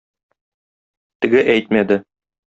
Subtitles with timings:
[1.27, 2.01] Теге әйтмәде.